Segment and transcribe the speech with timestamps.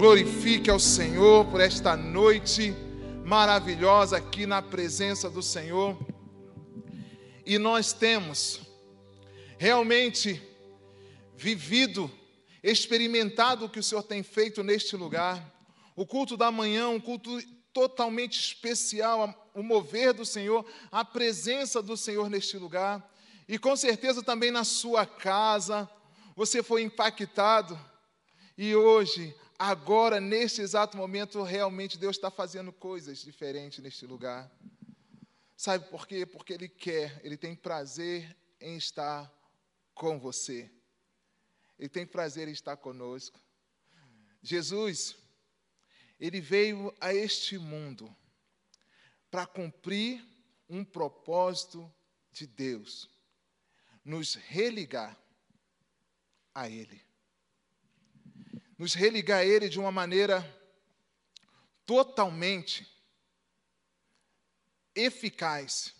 [0.00, 2.72] glorifique ao Senhor por esta noite
[3.22, 5.94] maravilhosa aqui na presença do Senhor.
[7.44, 8.62] E nós temos
[9.58, 10.42] realmente
[11.36, 12.10] vivido,
[12.62, 15.54] experimentado o que o Senhor tem feito neste lugar.
[15.94, 17.38] O culto da manhã, um culto
[17.70, 23.06] totalmente especial, o mover do Senhor, a presença do Senhor neste lugar.
[23.46, 25.86] E com certeza também na sua casa,
[26.34, 27.78] você foi impactado.
[28.56, 34.50] E hoje, agora, neste exato momento, realmente Deus está fazendo coisas diferentes neste lugar.
[35.54, 36.24] Sabe por quê?
[36.24, 39.30] Porque Ele quer, Ele tem prazer em estar
[39.94, 40.72] com você.
[41.78, 43.38] Ele tem prazer em estar conosco.
[44.42, 45.14] Jesus,
[46.18, 48.16] Ele veio a este mundo
[49.30, 50.24] para cumprir
[50.70, 51.92] um propósito
[52.32, 53.10] de Deus,
[54.02, 55.18] nos religar
[56.54, 57.09] a Ele.
[58.80, 60.42] Nos religar a Ele de uma maneira
[61.84, 62.90] totalmente
[64.94, 65.94] eficaz.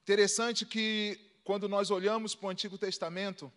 [0.00, 3.52] Interessante que quando nós olhamos para o Antigo Testamento,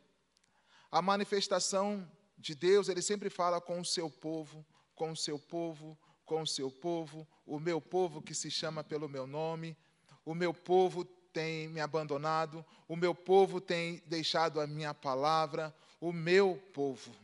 [0.91, 2.05] a manifestação
[2.37, 6.47] de Deus, ele sempre fala com o seu povo, com o seu povo, com o
[6.47, 9.77] seu povo, o meu povo que se chama pelo meu nome,
[10.25, 16.11] o meu povo tem me abandonado, o meu povo tem deixado a minha palavra, o
[16.11, 17.15] meu povo.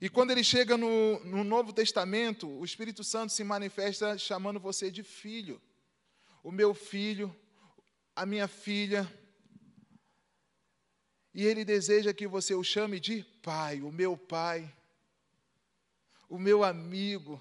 [0.00, 4.90] E quando ele chega no, no Novo Testamento, o Espírito Santo se manifesta chamando você
[4.90, 5.60] de filho.
[6.42, 7.36] O meu filho,
[8.16, 9.06] a minha filha.
[11.34, 14.74] E ele deseja que você o chame de pai, o meu pai,
[16.30, 17.40] o meu amigo,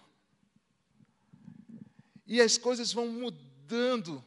[2.28, 4.24] e as coisas vão mudando.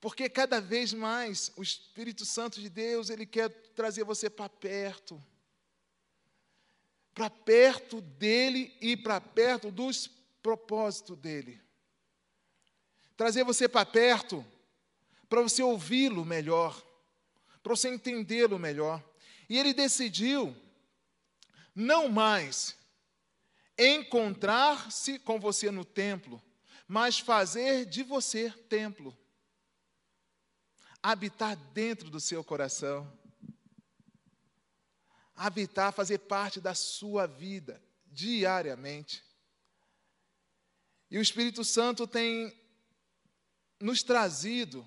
[0.00, 5.20] Porque cada vez mais o Espírito Santo de Deus, ele quer trazer você para perto.
[7.18, 10.06] Para perto dele e para perto dos
[10.40, 11.60] propósitos dele.
[13.16, 14.46] Trazer você para perto
[15.28, 16.80] para você ouvi-lo melhor,
[17.60, 19.04] para você entendê-lo melhor.
[19.48, 20.56] E ele decidiu
[21.74, 22.76] não mais
[23.76, 26.40] encontrar-se com você no templo,
[26.86, 29.12] mas fazer de você templo.
[31.02, 33.17] Habitar dentro do seu coração.
[35.38, 39.24] Habitar, fazer parte da sua vida diariamente.
[41.10, 42.52] E o Espírito Santo tem
[43.80, 44.86] nos trazido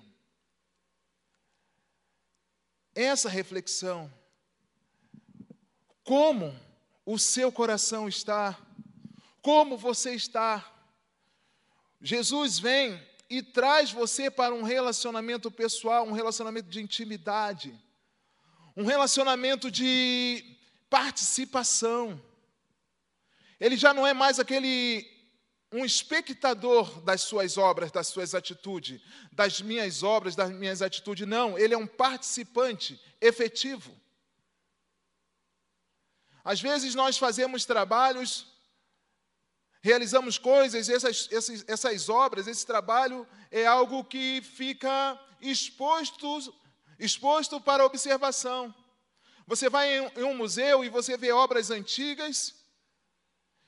[2.94, 4.12] essa reflexão.
[6.04, 6.54] Como
[7.06, 8.58] o seu coração está?
[9.40, 10.68] Como você está?
[12.00, 17.74] Jesus vem e traz você para um relacionamento pessoal, um relacionamento de intimidade,
[18.76, 20.44] um relacionamento de
[20.88, 22.20] participação.
[23.60, 25.10] Ele já não é mais aquele
[25.72, 29.00] um espectador das suas obras, das suas atitudes,
[29.32, 31.26] das minhas obras, das minhas atitudes.
[31.26, 33.98] Não, ele é um participante efetivo.
[36.44, 38.52] Às vezes nós fazemos trabalhos
[39.82, 46.54] realizamos coisas, essas, essas, essas obras, esse trabalho é algo que fica exposto,
[47.04, 48.74] exposto para observação.
[49.46, 52.54] Você vai em, um museu e você vê obras antigas,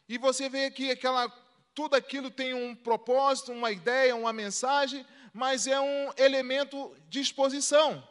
[0.08, 1.28] e você vê que aquela,
[1.74, 8.06] tudo aquilo tem um propósito, uma ideia, uma mensagem, mas é um elemento de exposição,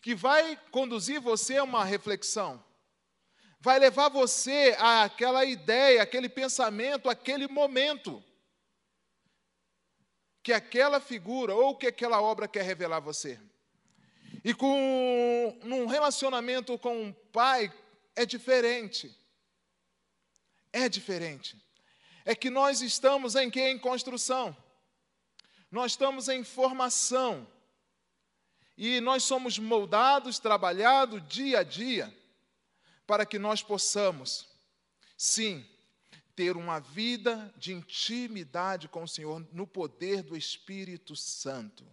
[0.00, 2.62] que vai conduzir você a uma reflexão
[3.64, 8.22] vai levar você àquela ideia, aquele pensamento, aquele momento
[10.42, 13.40] que aquela figura ou que aquela obra quer revelar a você.
[14.44, 17.72] E com num relacionamento com o pai
[18.14, 19.16] é diferente.
[20.72, 21.56] É diferente.
[22.24, 24.54] É que nós estamos em que em construção.
[25.70, 27.48] Nós estamos em formação.
[28.76, 32.14] E nós somos moldados, trabalhados dia a dia
[33.06, 34.48] para que nós possamos,
[35.16, 35.64] sim,
[36.34, 41.86] ter uma vida de intimidade com o Senhor no poder do Espírito Santo,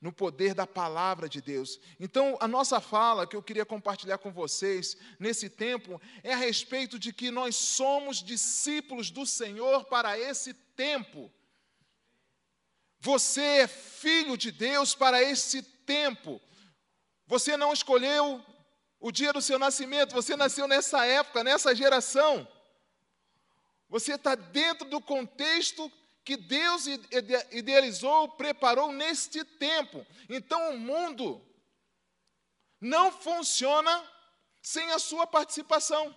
[0.00, 1.78] no poder da palavra de Deus.
[1.98, 6.98] Então, a nossa fala que eu queria compartilhar com vocês nesse tempo é a respeito
[6.98, 11.30] de que nós somos discípulos do Senhor para esse tempo.
[12.98, 16.40] Você é filho de Deus para esse tempo.
[17.26, 18.44] Você não escolheu
[18.98, 22.46] o dia do seu nascimento, você nasceu nessa época, nessa geração.
[23.88, 25.90] Você está dentro do contexto
[26.30, 26.86] que Deus
[27.50, 30.06] idealizou, preparou neste tempo.
[30.28, 31.44] Então o mundo
[32.80, 34.08] não funciona
[34.62, 36.14] sem a sua participação.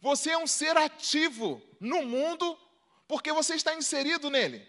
[0.00, 2.56] Você é um ser ativo no mundo
[3.08, 4.64] porque você está inserido nele.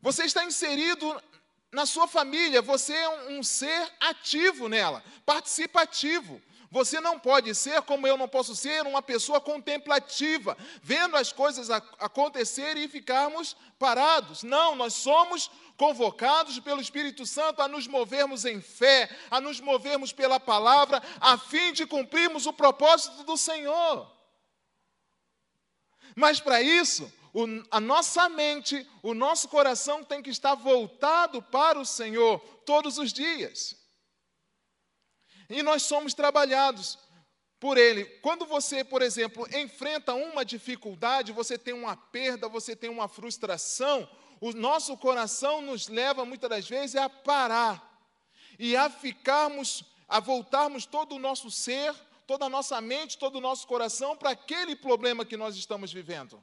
[0.00, 1.22] Você está inserido
[1.70, 6.40] na sua família, você é um, ser ativo nela, participativo.
[6.72, 11.68] Você não pode ser, como eu não posso ser, uma pessoa contemplativa, vendo as coisas
[11.70, 14.42] acontecer e ficarmos parados.
[14.42, 20.14] Não, nós somos convocados pelo Espírito Santo a nos movermos em fé, a nos movermos
[20.14, 24.10] pela palavra, a fim de cumprirmos o propósito do Senhor.
[26.16, 31.78] Mas para isso, o, a nossa mente, o nosso coração tem que estar voltado para
[31.78, 33.81] o Senhor todos os dias.
[35.52, 36.98] E nós somos trabalhados
[37.60, 38.06] por Ele.
[38.22, 44.08] Quando você, por exemplo, enfrenta uma dificuldade, você tem uma perda, você tem uma frustração,
[44.40, 47.86] o nosso coração nos leva muitas das vezes a parar
[48.58, 51.94] e a ficarmos, a voltarmos todo o nosso ser,
[52.26, 56.42] toda a nossa mente, todo o nosso coração para aquele problema que nós estamos vivendo.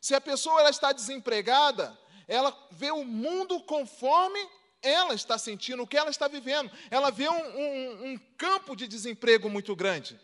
[0.00, 4.44] Se a pessoa ela está desempregada, ela vê o mundo conforme
[4.82, 6.70] ela está sentindo, o que ela está vivendo.
[6.90, 10.18] Ela vê um, um, um campo de desemprego muito grande.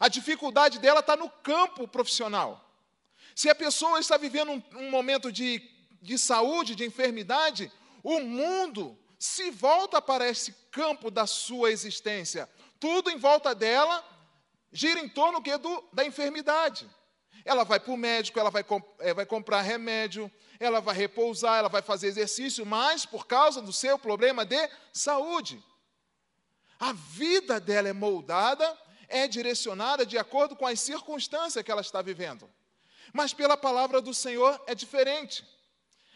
[0.00, 2.64] A dificuldade dela está no campo profissional.
[3.34, 5.62] Se a pessoa está vivendo um, um momento de,
[6.00, 7.70] de saúde, de enfermidade,
[8.02, 12.48] o mundo se volta para esse campo da sua existência.
[12.78, 14.04] Tudo em volta dela
[14.72, 16.88] gira em torno do, da enfermidade.
[17.44, 18.64] Ela vai para o médico, ela vai,
[19.00, 23.72] é, vai comprar remédio, ela vai repousar, ela vai fazer exercício, mas por causa do
[23.72, 25.62] seu problema de saúde.
[26.78, 28.76] A vida dela é moldada,
[29.08, 32.48] é direcionada de acordo com as circunstâncias que ela está vivendo.
[33.12, 35.46] Mas pela palavra do Senhor é diferente.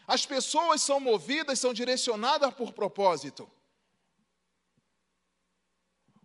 [0.06, 3.50] As pessoas são movidas, são direcionadas por propósito.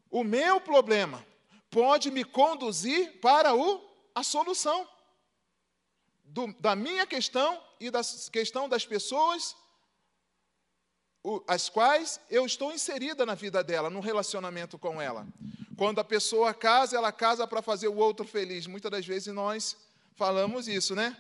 [0.10, 1.26] O meu problema
[1.70, 3.82] pode me conduzir para o,
[4.16, 4.88] a solução
[6.24, 8.02] do, da minha questão e da
[8.32, 9.56] questão das pessoas
[11.48, 15.28] as quais eu estou inserida na vida dela, no relacionamento com ela.
[15.76, 18.66] Quando a pessoa casa, ela casa para fazer o outro feliz.
[18.66, 19.76] Muitas das vezes nós
[20.16, 21.18] falamos isso, né?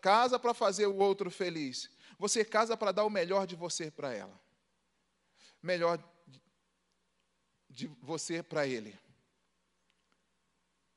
[0.00, 1.90] Casa para fazer o outro feliz.
[2.18, 4.40] Você casa para dar o melhor de você para ela.
[5.60, 6.02] Melhor
[7.68, 8.98] de você para ele.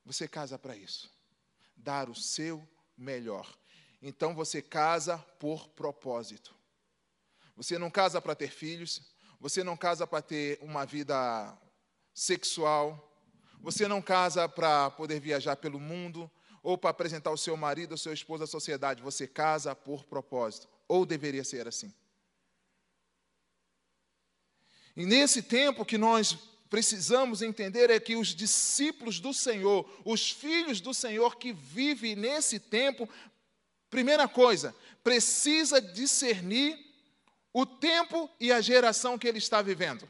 [0.04, 1.10] Você casa para isso.
[1.76, 2.66] Dar o seu
[2.96, 3.52] melhor.
[4.02, 6.52] Então você casa por propósito.
[7.54, 9.00] Você não casa para ter filhos,
[9.38, 11.56] você não casa para ter uma vida
[12.12, 13.08] sexual,
[13.60, 16.28] você não casa para poder viajar pelo mundo
[16.62, 20.68] ou para apresentar o seu marido ou seu esposo à sociedade, você casa por propósito,
[20.88, 21.92] ou deveria ser assim.
[24.96, 26.38] E nesse tempo que nós
[26.68, 32.58] precisamos entender é que os discípulos do Senhor, os filhos do Senhor que vivem nesse
[32.58, 33.08] tempo,
[33.92, 34.74] primeira coisa,
[35.04, 36.78] precisa discernir
[37.52, 40.08] o tempo e a geração que ele está vivendo.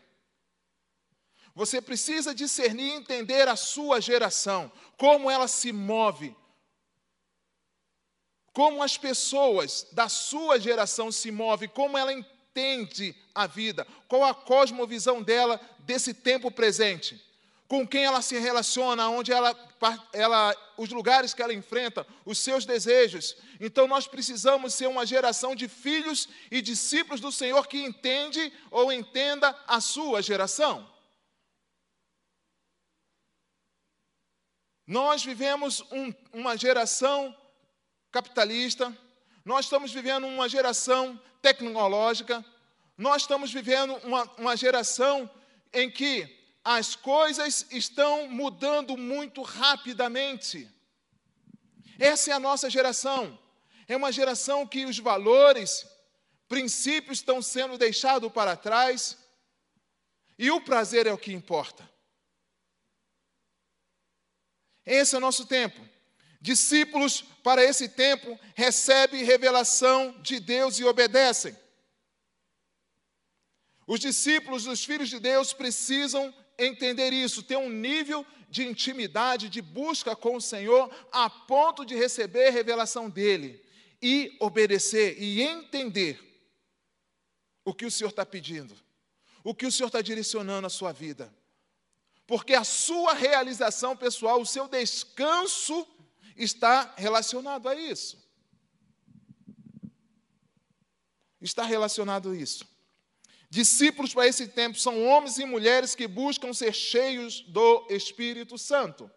[1.52, 6.34] Você precisa discernir e entender a sua geração, como ela se move,
[8.52, 14.32] como as pessoas da sua geração se movem, como ela entende a vida, qual a
[14.32, 17.20] cosmovisão dela desse tempo presente,
[17.73, 19.57] com quem ela se relaciona, onde ela,
[20.13, 23.35] ela, os lugares que ela enfrenta, os seus desejos.
[23.58, 28.93] Então nós precisamos ser uma geração de filhos e discípulos do Senhor que entende ou
[28.93, 30.87] entenda a sua geração.
[34.87, 37.35] Nós vivemos um, uma geração
[38.11, 38.94] capitalista,
[39.46, 42.44] nós estamos vivendo uma geração tecnológica,
[42.99, 45.31] nós estamos vivendo uma, uma geração
[45.73, 50.69] em que as coisas estão mudando muito rapidamente.
[51.99, 53.39] Essa é a nossa geração.
[53.89, 55.87] É uma geração que os valores,
[56.49, 59.19] princípios estão sendo deixados para trás
[60.39, 61.89] e o prazer é o que importa.
[64.85, 65.81] Esse é o nosso tempo.
[66.41, 71.57] Discípulos, para esse tempo, recebem revelação de Deus e obedecem.
[73.87, 79.63] Os discípulos, os filhos de Deus, precisam entender isso, ter um nível de intimidade, de
[79.63, 83.65] busca com o Senhor, a ponto de receber revelação dele
[84.01, 86.21] e obedecer e entender
[87.65, 88.75] o que o Senhor está pedindo,
[89.43, 91.32] o que o Senhor está direcionando a sua vida.
[92.27, 95.87] Porque a sua realização pessoal, o seu descanso
[96.37, 98.23] está relacionado a isso.
[101.41, 102.67] Está relacionado a isso.
[103.53, 109.11] Discípulos para esse tempo são homens e mulheres que buscam ser cheios do Espírito Santo.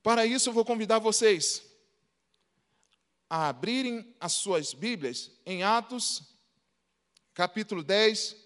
[0.00, 1.60] Para isso, eu vou convidar vocês
[3.28, 6.22] a abrirem as suas Bíblias em Atos,
[7.34, 8.36] capítulo 10,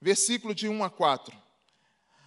[0.00, 1.36] versículo de 1 a 4.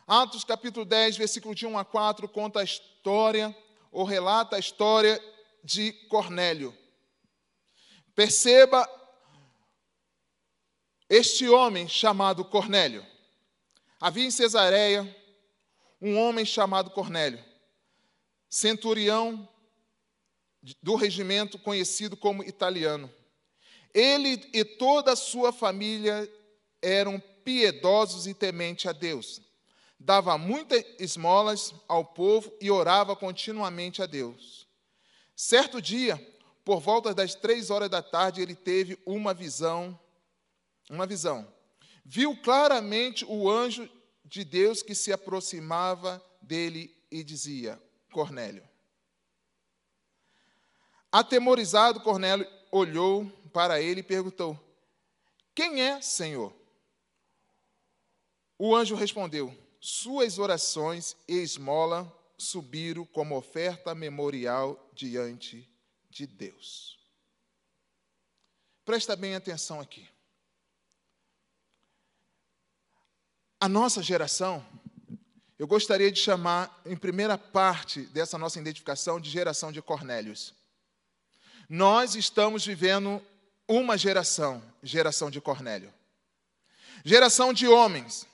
[0.05, 3.57] Atos, capítulo 10, versículo de 1 a 4, conta a história,
[3.91, 5.19] ou relata a história
[5.63, 6.79] de Cornélio.
[8.21, 8.87] Perceba
[11.09, 13.03] este homem chamado Cornélio.
[13.99, 15.17] Havia em Cesareia
[15.99, 17.43] um homem chamado Cornélio,
[18.47, 19.49] centurião
[20.83, 23.11] do regimento conhecido como italiano.
[23.91, 26.31] Ele e toda a sua família
[26.79, 29.41] eram piedosos e tementes a Deus.
[29.99, 34.67] Dava muitas esmolas ao povo e orava continuamente a Deus.
[35.35, 36.23] Certo dia,
[36.63, 39.99] por volta das três horas da tarde, ele teve uma visão,
[40.89, 41.51] uma visão.
[42.05, 43.89] Viu claramente o anjo
[44.23, 48.67] de Deus que se aproximava dele e dizia: Cornélio.
[51.11, 54.57] Atemorizado, Cornélio olhou para ele e perguntou:
[55.55, 56.53] Quem é, Senhor?
[58.57, 65.71] O anjo respondeu: Suas orações e esmola subiram como oferta memorial diante
[66.11, 66.99] de Deus.
[68.85, 70.07] Presta bem atenção aqui.
[73.59, 74.65] A nossa geração,
[75.57, 80.53] eu gostaria de chamar, em primeira parte dessa nossa identificação, de geração de Cornélios.
[81.69, 83.25] Nós estamos vivendo
[83.67, 85.93] uma geração, geração de Cornélio.
[87.05, 88.27] Geração de homens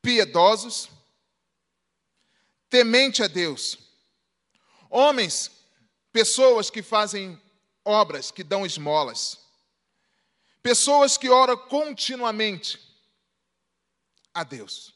[0.00, 0.88] piedosos,
[2.70, 3.78] temente a Deus.
[4.88, 5.50] Homens,
[6.18, 7.40] pessoas que fazem
[7.84, 9.38] obras, que dão esmolas.
[10.60, 12.80] Pessoas que oram continuamente
[14.34, 14.92] a Deus.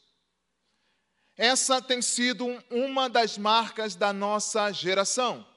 [1.37, 5.47] Essa tem sido uma das marcas da nossa geração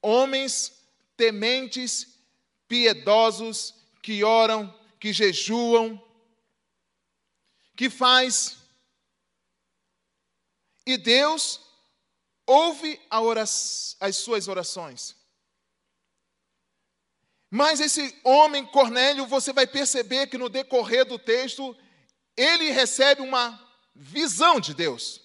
[0.00, 0.72] homens
[1.14, 2.18] tementes,
[2.66, 6.02] piedosos, que oram, que jejuam,
[7.76, 8.56] que faz.
[10.86, 11.60] E Deus
[12.46, 15.16] ouve as suas orações.
[17.50, 21.76] Mas esse homem Cornélio, você vai perceber que no decorrer do texto,
[22.36, 23.60] ele recebe uma
[23.94, 25.20] visão de Deus.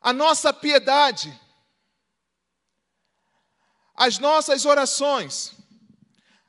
[0.00, 1.32] A nossa piedade,
[3.94, 5.52] as nossas orações,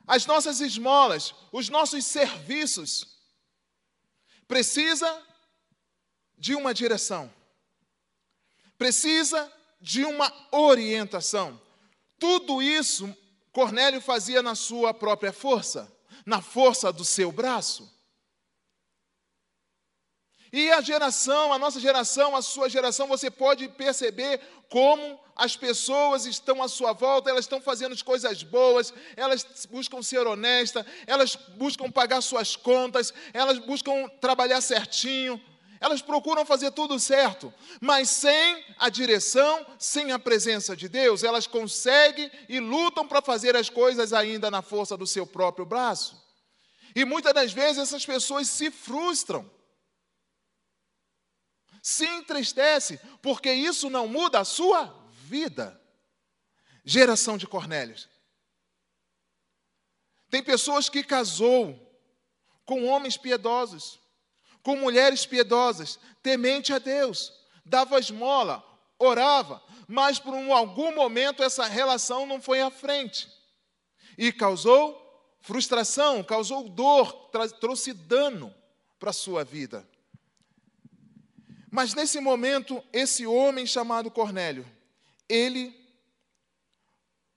[0.06, 3.18] as nossas esmolas, os nossos serviços,
[4.46, 5.26] precisa
[6.36, 7.32] de uma direção,
[8.80, 11.60] precisa de uma orientação.
[12.18, 13.14] Tudo isso
[13.52, 15.92] Cornélio fazia na sua própria força,
[16.24, 17.86] na força do seu braço.
[20.50, 26.24] E a geração, a nossa geração, a sua geração, você pode perceber como as pessoas
[26.24, 31.36] estão à sua volta, elas estão fazendo as coisas boas, elas buscam ser honestas, elas
[31.36, 35.38] buscam pagar suas contas, elas buscam trabalhar certinho,
[35.80, 41.46] elas procuram fazer tudo certo, mas sem a direção, sem a presença de Deus, elas
[41.46, 46.22] conseguem e lutam para fazer as coisas ainda na força do seu próprio braço.
[46.94, 49.50] E muitas das vezes essas pessoas se frustram
[51.82, 54.94] se entristece, porque isso não muda a sua
[55.24, 55.80] vida.
[56.84, 58.08] Geração de Cornélios.
[60.28, 61.78] Tem pessoas que casou
[62.64, 63.98] com homens piedosos,
[64.62, 67.32] com mulheres piedosas, temente a Deus,
[67.64, 68.64] dava esmola,
[68.98, 73.28] orava, mas por um, algum momento essa relação não foi à frente
[74.16, 75.00] e causou
[75.40, 78.54] frustração, causou dor, trouxe dano
[78.98, 79.88] para a sua vida.
[81.70, 84.66] Mas nesse momento, esse homem chamado Cornélio,
[85.28, 85.74] ele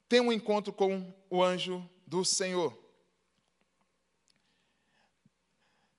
[0.10, 2.78] tem um encontro com o anjo do Senhor.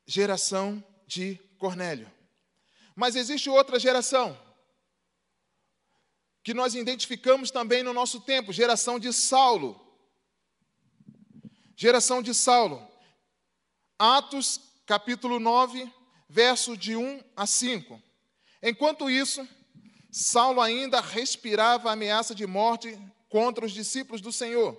[0.06, 2.10] Geração de Cornélio.
[2.94, 4.38] Mas existe outra geração
[6.42, 9.80] que nós identificamos também no nosso tempo, geração de Saulo.
[11.74, 12.86] Geração de Saulo.
[13.98, 15.90] Atos, capítulo 9,
[16.28, 18.00] verso de 1 a 5.
[18.62, 19.48] Enquanto isso,
[20.12, 22.96] Saulo ainda respirava a ameaça de morte
[23.28, 24.78] contra os discípulos do Senhor.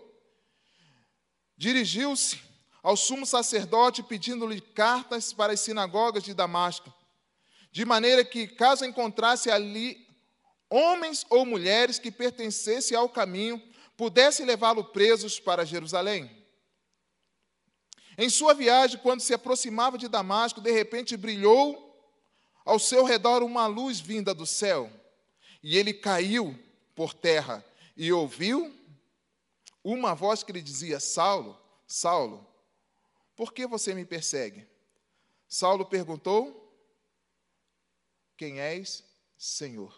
[1.57, 2.39] Dirigiu-se
[2.85, 6.93] ao sumo sacerdote pedindo-lhe cartas para as sinagogas de Damasco,
[7.71, 10.07] de maneira que, caso encontrasse ali
[10.69, 13.59] homens ou mulheres que pertencessem ao caminho,
[13.97, 16.29] pudesse levá-lo presos para Jerusalém.
[18.19, 21.91] Em sua viagem, quando se aproximava de Damasco, de repente brilhou
[22.63, 24.91] ao seu redor uma luz vinda do céu,
[25.63, 26.55] e ele caiu
[26.93, 27.65] por terra
[27.97, 28.71] e ouviu
[29.83, 32.54] uma voz que lhe dizia: Saulo, Saulo,
[33.35, 34.67] por que você me persegue?
[35.47, 36.61] Saulo perguntou:
[38.37, 39.03] Quem és,
[39.37, 39.93] Senhor?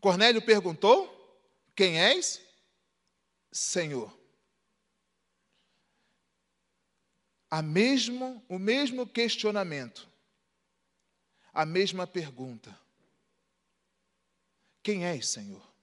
[0.00, 1.12] Cornélio perguntou:
[1.74, 2.40] Quem és,
[3.52, 4.16] Senhor?
[7.50, 10.08] A mesmo, o mesmo questionamento,
[11.52, 12.78] a mesma pergunta.
[14.82, 15.74] Quem és, Senhor?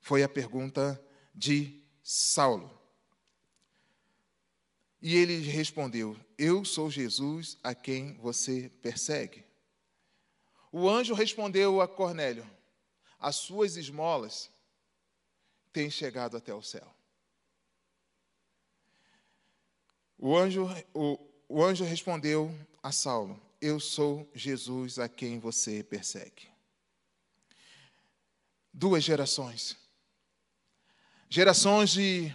[0.00, 1.00] Foi a pergunta
[1.34, 2.79] de Saulo.
[5.02, 9.44] E ele respondeu: Eu sou Jesus a quem você persegue.
[10.70, 12.48] O anjo respondeu a Cornélio:
[13.18, 14.50] As suas esmolas
[15.72, 16.86] têm chegado até o céu.
[20.18, 26.48] O anjo, o, o anjo respondeu a Saulo: Eu sou Jesus a quem você persegue.
[28.72, 29.76] Duas gerações.
[31.28, 32.32] Gerações de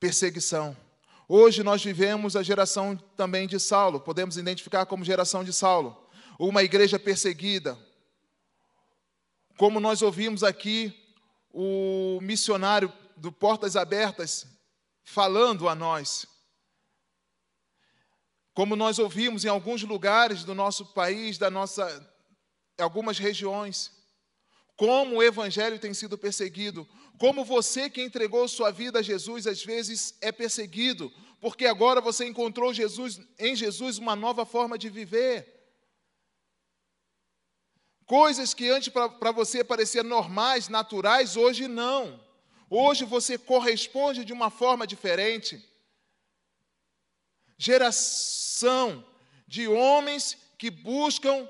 [0.00, 0.76] perseguição.
[1.26, 6.62] Hoje nós vivemos a geração também de Saulo, podemos identificar como geração de Saulo, uma
[6.62, 7.78] igreja perseguida.
[9.56, 10.92] Como nós ouvimos aqui
[11.50, 14.46] o missionário do Portas Abertas
[15.02, 16.26] falando a nós.
[18.52, 22.12] Como nós ouvimos em alguns lugares do nosso país, da nossa
[22.78, 23.92] algumas regiões,
[24.76, 26.88] como o evangelho tem sido perseguido,
[27.18, 32.26] como você que entregou sua vida a Jesus às vezes é perseguido, porque agora você
[32.26, 35.52] encontrou Jesus em Jesus uma nova forma de viver.
[38.06, 42.22] Coisas que antes para você pareciam normais, naturais, hoje não.
[42.68, 45.62] Hoje você corresponde de uma forma diferente
[47.56, 49.04] geração
[49.46, 51.48] de homens que buscam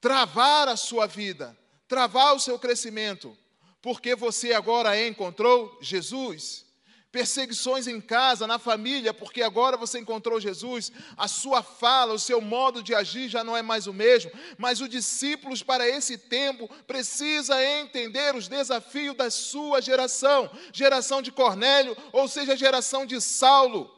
[0.00, 1.56] travar a sua vida,
[1.88, 3.36] travar o seu crescimento,
[3.80, 6.64] porque você agora encontrou Jesus.
[7.12, 12.40] Perseguições em casa, na família, porque agora você encontrou Jesus, a sua fala, o seu
[12.40, 16.68] modo de agir já não é mais o mesmo, mas os discípulos para esse tempo
[16.88, 23.93] precisa entender os desafios da sua geração, geração de Cornélio, ou seja, geração de Saulo.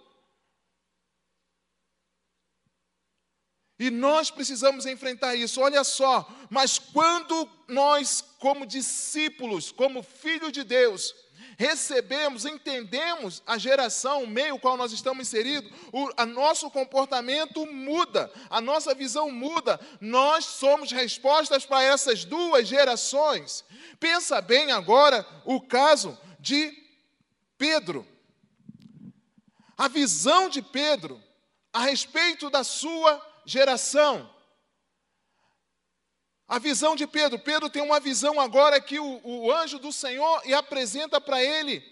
[3.78, 5.60] E nós precisamos enfrentar isso.
[5.60, 11.14] Olha só, mas quando nós, como discípulos, como filhos de Deus,
[11.58, 18.30] recebemos, entendemos a geração, o meio qual nós estamos inseridos, o a nosso comportamento muda,
[18.48, 19.80] a nossa visão muda.
[20.00, 23.64] Nós somos respostas para essas duas gerações.
[24.00, 26.72] Pensa bem agora o caso de
[27.58, 28.06] Pedro.
[29.76, 31.22] A visão de Pedro
[31.72, 34.28] a respeito da sua geração.
[36.48, 37.38] A visão de Pedro.
[37.38, 41.82] Pedro tem uma visão agora que o, o anjo do Senhor e apresenta para ele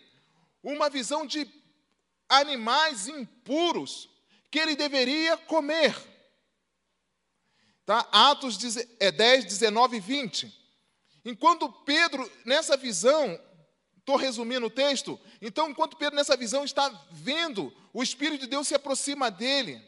[0.62, 1.49] uma visão de
[2.29, 4.11] animais impuros
[4.51, 5.97] que ele deveria comer.
[7.87, 8.07] Tá?
[8.12, 10.64] Atos 10, 19 e 20.
[11.25, 13.38] Enquanto Pedro, nessa visão,
[13.99, 18.69] estou resumindo o texto, então, enquanto Pedro, nessa visão, está vendo, o Espírito de Deus
[18.69, 19.83] se aproxima dele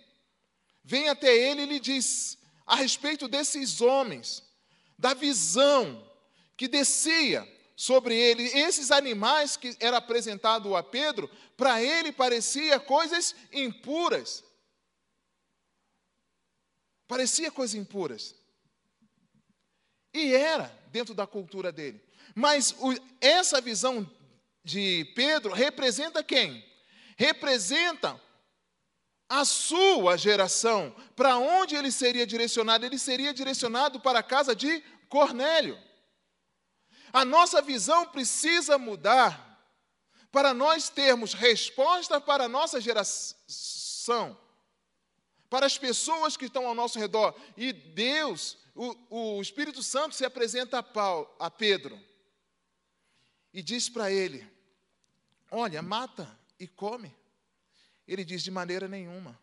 [0.86, 4.42] vem até ele e lhe diz a respeito desses homens,
[4.96, 6.08] da visão
[6.56, 7.46] que descia
[7.76, 14.42] sobre ele, esses animais que era apresentado a Pedro, para ele parecia coisas impuras.
[17.06, 18.34] Parecia coisas impuras.
[20.14, 22.00] E era dentro da cultura dele.
[22.34, 24.08] Mas o, essa visão
[24.64, 26.64] de Pedro representa quem?
[27.16, 28.20] Representa
[29.28, 30.94] a sua geração.
[31.14, 32.84] Para onde ele seria direcionado?
[32.84, 35.78] Ele seria direcionado para a casa de Cornélio.
[37.12, 39.46] A nossa visão precisa mudar
[40.30, 44.38] para nós termos resposta para a nossa geração,
[45.48, 47.34] para as pessoas que estão ao nosso redor.
[47.56, 51.98] E Deus, o, o Espírito Santo se apresenta a, Paulo, a Pedro
[53.52, 54.46] e diz para ele:
[55.50, 57.16] Olha, mata e come.
[58.06, 59.38] Ele diz: de maneira nenhuma.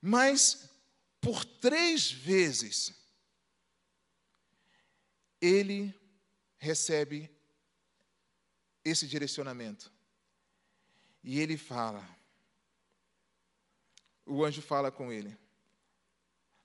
[0.00, 0.68] Mas,
[1.20, 2.94] por três vezes,
[5.40, 5.94] ele
[6.58, 7.30] recebe
[8.84, 9.92] esse direcionamento.
[11.22, 12.08] E ele fala,
[14.24, 15.36] o anjo fala com ele: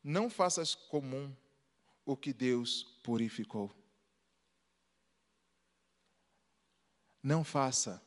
[0.04, 1.36] Não faças comum
[2.06, 3.76] o que Deus purificou.
[7.24, 8.04] Não faça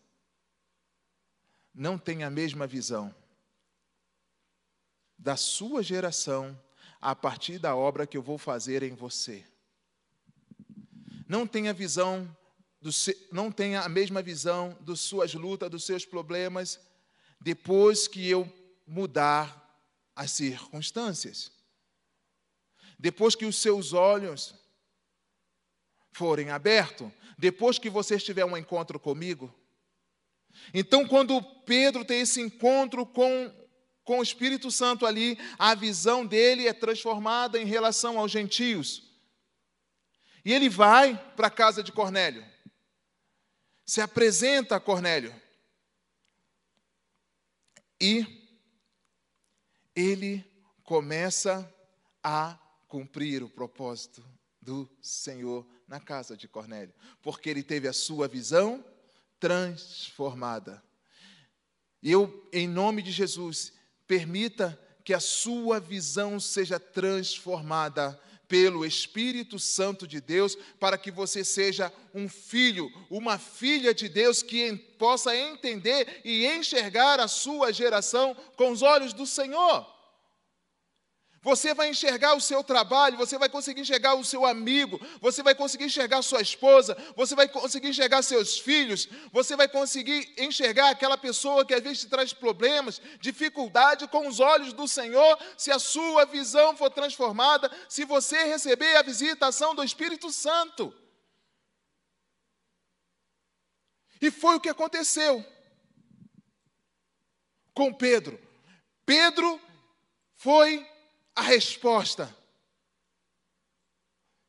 [1.74, 3.14] não tem a mesma visão.
[5.16, 6.60] da sua geração
[7.00, 9.46] a partir da obra que eu vou fazer em você.
[11.26, 12.36] Não tenha visão,
[12.80, 12.90] do,
[13.32, 16.78] não tenha a mesma visão das suas lutas, dos seus problemas,
[17.40, 18.50] depois que eu
[18.86, 19.64] mudar
[20.14, 21.52] as circunstâncias.
[22.98, 24.54] Depois que os seus olhos
[26.12, 29.52] forem abertos, depois que você tiver um encontro comigo.
[30.72, 33.52] Então, quando Pedro tem esse encontro com,
[34.02, 39.02] com o Espírito Santo ali, a visão dele é transformada em relação aos gentios.
[40.44, 42.44] E ele vai para a casa de Cornélio,
[43.84, 45.34] se apresenta a Cornélio.
[48.00, 48.26] E
[49.94, 50.44] ele
[50.82, 51.72] começa
[52.22, 54.24] a cumprir o propósito
[54.60, 58.84] do Senhor na casa de Cornélio, porque ele teve a sua visão
[59.38, 60.82] transformada.
[62.02, 63.72] Eu, em nome de Jesus,
[64.06, 71.44] permita que a sua visão seja transformada pelo Espírito Santo de Deus, para que você
[71.44, 78.36] seja um filho, uma filha de Deus que possa entender e enxergar a sua geração
[78.56, 79.93] com os olhos do Senhor.
[81.44, 85.54] Você vai enxergar o seu trabalho, você vai conseguir enxergar o seu amigo, você vai
[85.54, 91.18] conseguir enxergar sua esposa, você vai conseguir enxergar seus filhos, você vai conseguir enxergar aquela
[91.18, 95.78] pessoa que às vezes te traz problemas, dificuldade com os olhos do Senhor, se a
[95.78, 100.94] sua visão for transformada, se você receber a visitação do Espírito Santo.
[104.18, 105.44] E foi o que aconteceu
[107.74, 108.40] com Pedro.
[109.04, 109.60] Pedro
[110.36, 110.93] foi
[111.34, 112.34] a resposta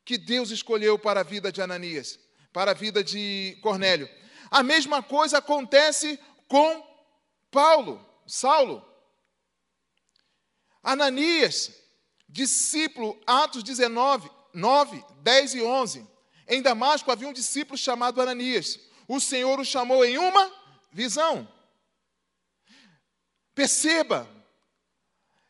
[0.04, 2.18] que Deus escolheu para a vida de Ananias,
[2.52, 4.08] para a vida de Cornélio.
[4.50, 6.86] A mesma coisa acontece com
[7.50, 8.86] Paulo, Saulo.
[10.82, 11.72] Ananias,
[12.28, 16.06] discípulo, Atos 19, 9, 10 e 11.
[16.46, 18.78] Em Damasco havia um discípulo chamado Ananias.
[19.08, 20.52] O Senhor o chamou em uma
[20.92, 21.48] visão.
[23.54, 24.28] Perceba,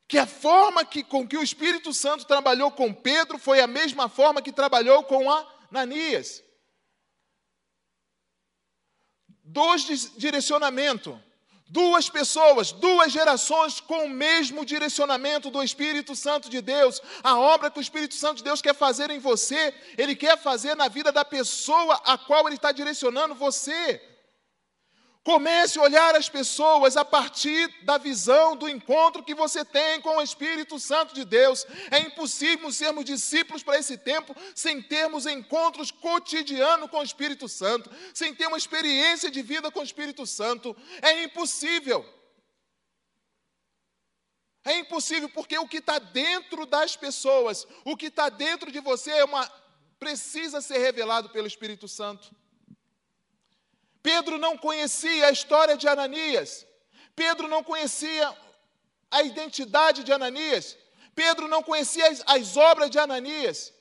[0.09, 4.09] que a forma que, com que o Espírito Santo trabalhou com Pedro foi a mesma
[4.09, 6.45] forma que trabalhou com Ananias.
[9.42, 9.85] Dois
[10.16, 11.21] direcionamento,
[11.69, 17.01] duas pessoas, duas gerações com o mesmo direcionamento do Espírito Santo de Deus.
[17.23, 20.77] A obra que o Espírito Santo de Deus quer fazer em você, ele quer fazer
[20.77, 24.01] na vida da pessoa a qual ele está direcionando você.
[25.27, 30.19] Comece a olhar as pessoas a partir da visão do encontro que você tem com
[30.19, 31.67] o Espírito Santo de Deus.
[31.91, 37.91] É impossível sermos discípulos para esse tempo sem termos encontros cotidianos com o Espírito Santo,
[38.15, 40.77] sem ter uma experiência de vida com o Espírito Santo.
[41.03, 42.09] É impossível.
[44.65, 49.11] É impossível porque o que está dentro das pessoas, o que está dentro de você
[49.11, 49.45] é uma
[49.99, 52.33] precisa ser revelado pelo Espírito Santo.
[54.07, 56.64] Pedro não conhecia a história de Ananias.
[57.16, 58.33] Pedro não conhecia
[59.11, 60.79] a identidade de Ananias.
[61.12, 63.75] Pedro não conhecia as, as obras de Ananias.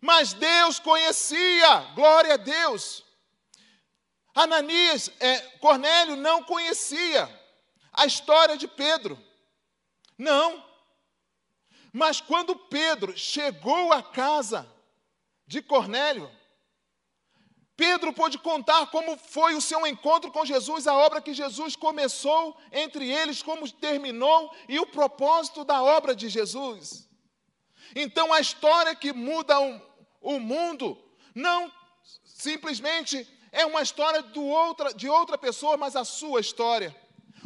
[0.00, 3.04] Mas Deus conhecia, glória a Deus.
[4.32, 7.28] Ananias, é, Cornélio não conhecia
[7.92, 9.18] a história de Pedro.
[10.16, 10.64] Não.
[11.92, 14.64] Mas quando Pedro chegou à casa
[15.48, 16.30] de Cornélio,
[17.76, 22.56] Pedro pôde contar como foi o seu encontro com Jesus, a obra que Jesus começou
[22.70, 27.08] entre eles, como terminou e o propósito da obra de Jesus.
[27.94, 29.80] Então, a história que muda o,
[30.20, 30.96] o mundo
[31.34, 31.70] não
[32.24, 36.94] simplesmente é uma história outra, de outra pessoa, mas a sua história.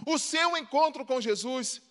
[0.07, 1.83] O seu encontro com Jesus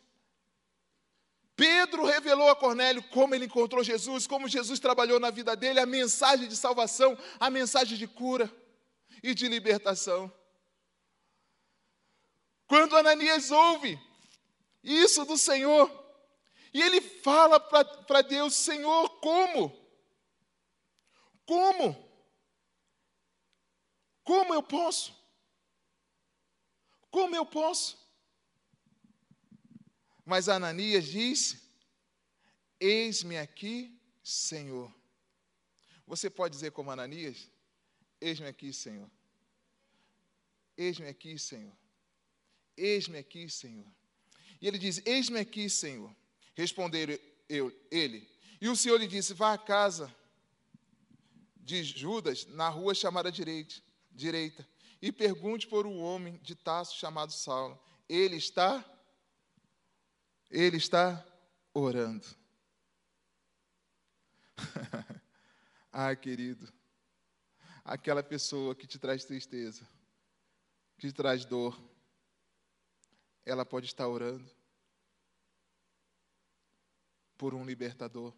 [1.57, 5.87] Pedro revelou a Cornélio como ele encontrou Jesus, como Jesus trabalhou na vida dele, a
[5.87, 8.49] mensagem de salvação, a mensagem de cura
[9.23, 10.31] e de libertação.
[12.67, 13.99] Quando Ananias ouve
[14.83, 15.91] isso do Senhor,
[16.71, 19.75] e ele fala para Deus: Senhor, como?
[21.43, 22.07] Como?
[24.23, 25.11] Como eu posso?
[27.09, 27.97] Como eu posso?
[30.27, 31.57] Mas Ananias disse:
[32.77, 34.93] Eis-me aqui, Senhor.
[36.05, 37.49] Você pode dizer como Ananias?
[38.19, 39.09] Eis-me aqui, Senhor.
[40.77, 41.71] Eis-me aqui, Senhor.
[42.75, 43.87] Eis-me aqui, Senhor.
[44.59, 46.13] E ele diz: Eis-me aqui, Senhor.
[46.55, 48.29] Responderam eu, ele.
[48.59, 50.13] E o Senhor lhe disse: Vá à casa
[51.55, 53.75] de Judas, na rua chamada direita,
[54.11, 54.67] direita,
[55.01, 57.79] e pergunte por um homem de Taço chamado Saulo.
[58.09, 58.85] Ele está
[60.49, 61.25] ele está
[61.73, 62.25] orando.
[65.91, 66.71] ah, querido,
[67.83, 69.87] aquela pessoa que te traz tristeza,
[70.97, 71.79] que te traz dor,
[73.45, 74.49] ela pode estar orando
[77.37, 78.33] por um libertador.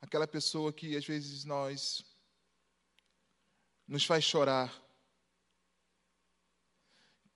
[0.00, 2.04] Aquela pessoa que às vezes nós
[3.86, 4.72] nos faz chorar,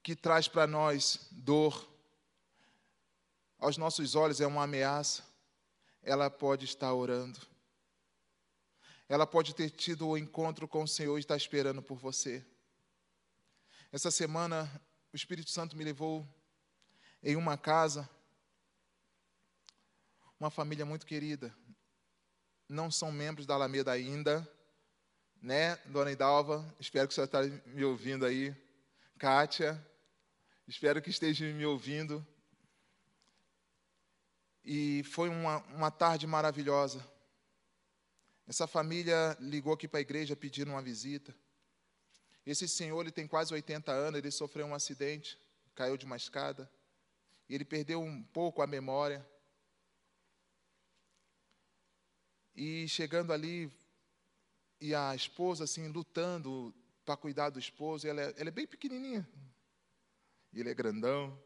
[0.02, 1.91] que traz para nós dor,
[3.62, 5.22] aos nossos olhos é uma ameaça,
[6.02, 7.38] ela pode estar orando.
[9.08, 12.44] Ela pode ter tido o um encontro com o Senhor e está esperando por você.
[13.92, 14.68] Essa semana,
[15.12, 16.26] o Espírito Santo me levou
[17.22, 18.10] em uma casa,
[20.40, 21.54] uma família muito querida.
[22.68, 24.48] Não são membros da Alameda ainda,
[25.40, 26.66] né, dona Idalva?
[26.80, 28.52] Espero que você está me ouvindo aí.
[29.20, 29.80] Kátia,
[30.66, 32.26] espero que esteja me ouvindo.
[34.64, 37.04] E foi uma, uma tarde maravilhosa.
[38.46, 41.34] Essa família ligou aqui para a igreja pedindo uma visita.
[42.44, 45.38] Esse senhor ele tem quase 80 anos, ele sofreu um acidente,
[45.74, 46.70] caiu de uma escada.
[47.48, 49.26] E ele perdeu um pouco a memória.
[52.54, 53.72] E chegando ali,
[54.80, 59.26] e a esposa assim, lutando para cuidar do esposo, ela é, ela é bem pequenininha.
[60.52, 61.38] E ele é grandão.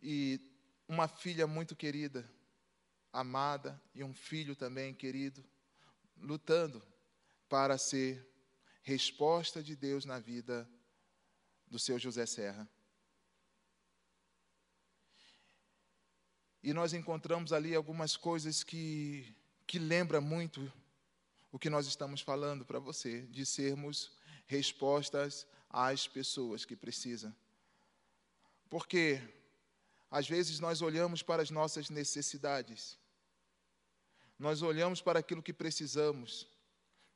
[0.00, 0.40] E
[0.92, 2.30] uma filha muito querida,
[3.10, 5.42] amada, e um filho também querido,
[6.18, 6.82] lutando
[7.48, 8.30] para ser
[8.82, 10.68] resposta de Deus na vida
[11.66, 12.68] do seu José Serra.
[16.62, 19.34] E nós encontramos ali algumas coisas que,
[19.66, 20.70] que lembra muito
[21.50, 24.12] o que nós estamos falando para você, de sermos
[24.46, 27.34] respostas às pessoas que precisam.
[28.68, 29.41] Porque
[30.12, 32.98] às vezes nós olhamos para as nossas necessidades,
[34.38, 36.46] nós olhamos para aquilo que precisamos,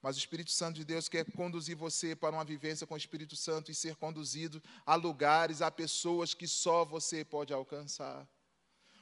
[0.00, 3.36] mas o Espírito Santo de Deus quer conduzir você para uma vivência com o Espírito
[3.36, 8.26] Santo e ser conduzido a lugares, a pessoas que só você pode alcançar.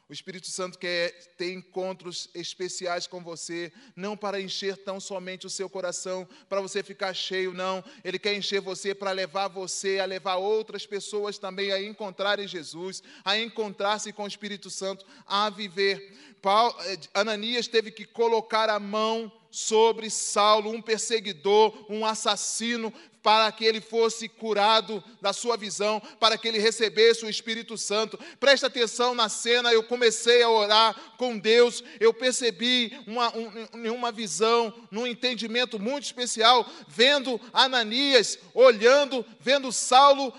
[0.06, 5.50] O Espírito Santo quer ter encontros especiais com você, não para encher tão somente o
[5.50, 7.82] seu coração, para você ficar cheio, não.
[8.04, 13.02] Ele quer encher você para levar você, a levar outras pessoas também a encontrarem Jesus,
[13.24, 16.36] a encontrar-se com o Espírito Santo, a viver.
[16.42, 22.92] Paulo, eh, Ananias teve que colocar a mão sobre Saulo, um perseguidor, um assassino,
[23.24, 28.18] para que ele fosse curado da sua visão, para que ele recebesse o Espírito Santo.
[28.38, 34.12] Presta atenção na cena, eu comecei a orar com Deus, eu percebi uma, um, uma
[34.12, 40.30] visão, num entendimento muito especial, vendo Ananias, olhando, vendo Saulo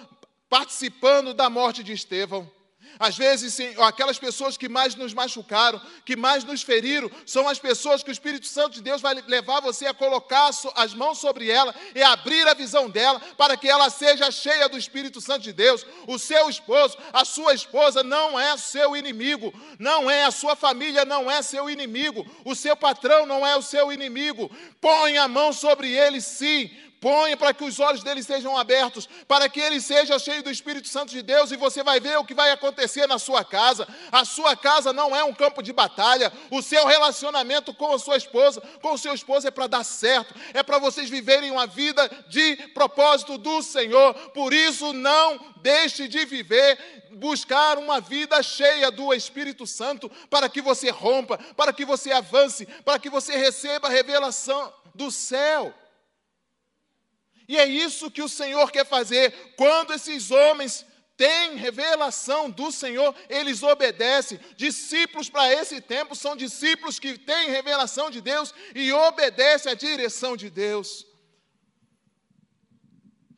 [0.48, 2.55] participando da morte de Estevão.
[3.00, 7.60] Às vezes, sim, aquelas pessoas que mais nos machucaram, que mais nos feriram, são as
[7.60, 11.50] pessoas que o Espírito Santo de Deus vai levar você a colocar as mãos sobre
[11.50, 15.54] ela e abrir a visão dela, para que ela seja cheia do Espírito Santo de
[15.54, 15.86] Deus.
[16.08, 21.06] O seu esposo, a sua esposa não é seu inimigo, não é a sua família,
[21.06, 24.50] não é seu inimigo, o seu patrão não é o seu inimigo.
[24.80, 26.70] Põe a mão sobre ele, sim,
[27.06, 30.88] Ponha para que os olhos dele sejam abertos, para que ele seja cheio do Espírito
[30.88, 33.88] Santo de Deus e você vai ver o que vai acontecer na sua casa.
[34.12, 36.34] A sua casa não é um campo de batalha.
[36.50, 40.34] O seu relacionamento com a sua esposa, com o seu esposo é para dar certo,
[40.52, 44.16] é para vocês viverem uma vida de propósito do Senhor.
[44.32, 50.60] Por isso, não deixe de viver buscar uma vida cheia do Espírito Santo para que
[50.60, 55.72] você rompa, para que você avance, para que você receba a revelação do céu.
[57.48, 59.54] E é isso que o Senhor quer fazer.
[59.56, 64.40] Quando esses homens têm revelação do Senhor, eles obedecem.
[64.58, 70.36] Discípulos para esse tempo são discípulos que têm revelação de Deus e obedecem à direção
[70.36, 71.06] de Deus.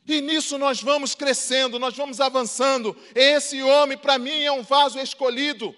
[0.08, 2.96] E nisso nós vamos crescendo, nós vamos avançando.
[3.14, 5.76] Esse homem, para mim, é um vaso escolhido.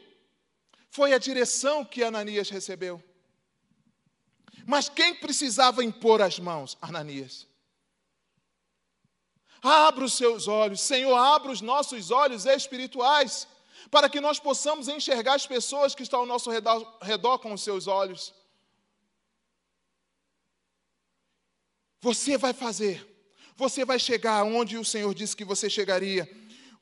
[0.92, 3.04] Foi a direção que Ananias recebeu.
[4.68, 6.78] Mas quem precisava impor as mãos?
[6.80, 7.49] Ananias.
[9.62, 13.48] Abra os seus olhos, Senhor, abra os nossos olhos espirituais,
[13.92, 17.62] para que nós possamos enxergar as pessoas que estão ao nosso redor, redor com os
[17.62, 18.34] seus olhos.
[22.02, 23.06] Você vai fazer,
[23.58, 26.30] você vai chegar onde o Senhor disse que você chegaria.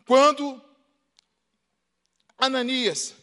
[0.06, 0.62] Quando
[2.38, 3.16] Ananias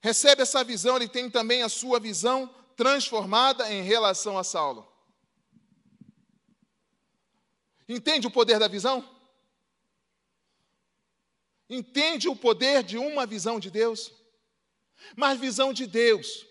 [0.00, 4.95] recebe essa visão, ele tem também a sua visão transformada em relação a Saulo.
[7.88, 9.16] Entende o poder da visão?
[11.68, 14.12] Entende o poder de uma visão de Deus?
[15.16, 16.46] Mas visão de Deus,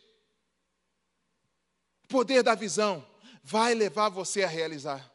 [2.03, 3.05] o poder da visão,
[3.43, 5.11] vai levar você a realizar.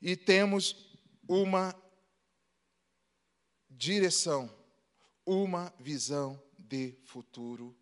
[0.00, 0.92] E temos
[1.26, 1.74] uma
[3.70, 4.54] direção,
[5.24, 7.76] uma visão de futuro.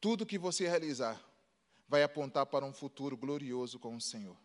[0.00, 1.27] Tudo que você realizar
[1.88, 4.36] vai apontar para um futuro glorioso com o Senhor.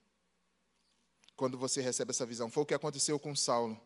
[1.35, 3.79] Quando você recebe essa visão, foi o que aconteceu com Saulo.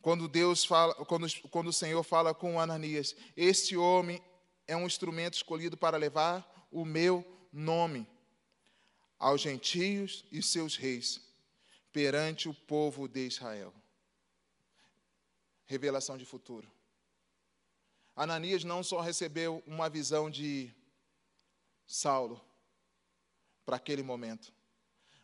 [0.00, 4.20] Quando Deus fala, quando, quando o Senhor fala com Ananias, este homem
[4.66, 8.08] é um instrumento escolhido para levar o meu nome
[9.18, 11.20] aos gentios e seus reis
[11.92, 13.74] perante o povo de Israel.
[15.66, 16.70] Revelação de futuro.
[18.16, 20.74] Ananias não só recebeu uma visão de
[21.86, 22.40] Saulo
[23.64, 24.52] para aquele momento,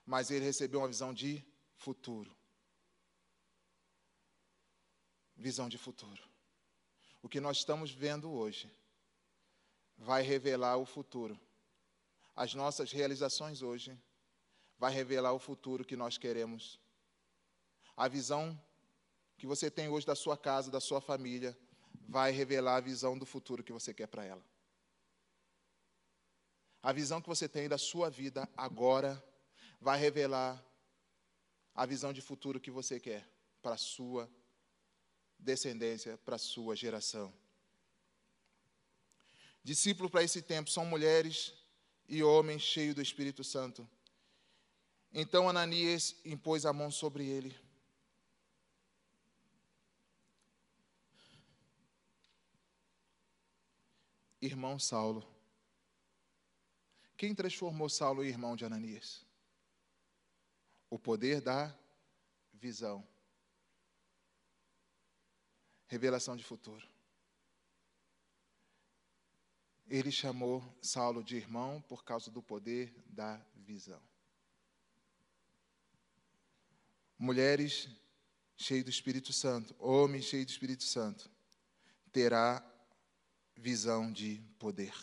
[0.07, 1.45] mas ele recebeu uma visão de
[1.77, 2.35] futuro.
[5.37, 6.23] Visão de futuro.
[7.23, 8.71] O que nós estamos vendo hoje
[9.97, 11.39] vai revelar o futuro.
[12.35, 13.99] As nossas realizações hoje
[14.79, 16.81] vai revelar o futuro que nós queremos.
[17.97, 18.59] A visão
[19.37, 21.57] que você tem hoje da sua casa, da sua família,
[22.09, 24.43] vai revelar a visão do futuro que você quer para ela.
[26.83, 29.23] A visão que você tem da sua vida agora
[29.81, 30.63] vai revelar
[31.75, 33.29] a visão de futuro que você quer
[33.63, 34.31] para a sua
[35.39, 37.33] descendência, para a sua geração.
[39.63, 41.53] Discípulos para esse tempo são mulheres
[42.09, 43.89] e homens cheios do Espírito Santo.
[45.13, 47.57] Então Ananias impôs a mão sobre ele.
[54.41, 55.38] Irmão Saulo.
[57.19, 59.27] Quem transformou Saulo em irmão de Ananias?
[60.89, 61.77] O poder da
[62.53, 63.05] visão.
[65.89, 66.89] Revelação de futuro.
[69.89, 74.01] Ele chamou Saulo de irmão por causa do poder da visão.
[77.19, 77.89] Mulheres
[78.57, 81.29] cheias do Espírito Santo, homens cheios do Espírito Santo,
[82.13, 82.65] terá
[83.57, 84.95] visão de poder.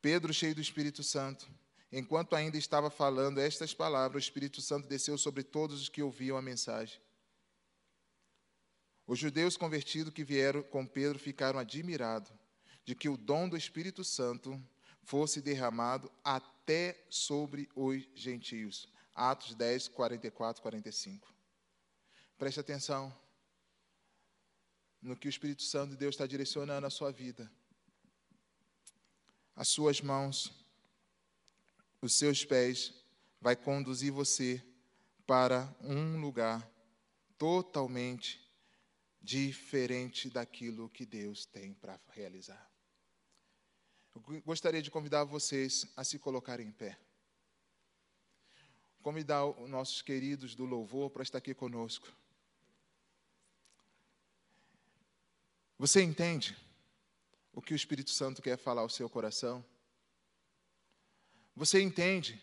[0.00, 1.48] Pedro, cheio do Espírito Santo,
[1.92, 6.36] enquanto ainda estava falando estas palavras, o Espírito Santo desceu sobre todos os que ouviam
[6.36, 7.00] a mensagem.
[9.06, 12.32] Os judeus convertidos que vieram com Pedro ficaram admirados
[12.84, 14.60] de que o dom do Espírito Santo
[15.02, 18.88] fosse derramado até sobre os gentios.
[19.14, 21.34] Atos 10, 44, 45.
[22.38, 23.14] Preste atenção
[25.02, 27.50] no que o Espírito Santo de Deus está direcionando a sua vida.
[29.54, 30.52] As suas mãos,
[32.00, 32.94] os seus pés,
[33.40, 34.62] vai conduzir você
[35.26, 36.68] para um lugar
[37.38, 38.40] totalmente
[39.22, 42.70] diferente daquilo que Deus tem para realizar.
[44.14, 46.98] Eu gostaria de convidar vocês a se colocarem em pé.
[49.02, 52.12] Convidar os nossos queridos do louvor para estar aqui conosco.
[55.78, 56.56] Você entende
[57.52, 59.64] o que o Espírito Santo quer falar ao seu coração?
[61.54, 62.40] Você entende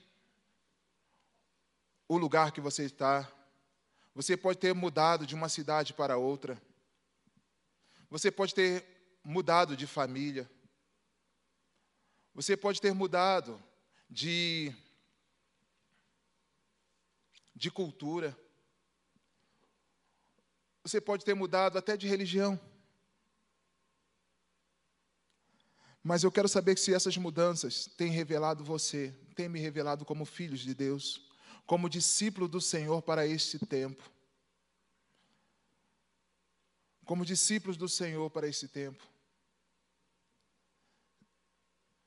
[2.07, 3.31] o lugar que você está?
[4.13, 6.61] Você pode ter mudado de uma cidade para outra.
[8.09, 8.85] Você pode ter
[9.23, 10.49] mudado de família.
[12.33, 13.61] Você pode ter mudado
[14.09, 14.73] de,
[17.55, 18.37] de cultura.
[20.83, 22.59] Você pode ter mudado até de religião.
[26.07, 30.61] Mas eu quero saber se essas mudanças têm revelado você, têm me revelado como filhos
[30.61, 31.29] de Deus,
[31.65, 34.09] como discípulo do Senhor para este tempo.
[37.03, 39.05] Como discípulos do Senhor para este tempo.